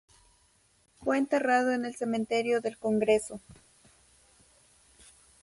[1.03, 3.39] Fue enterrado en el Cementerio del congreso.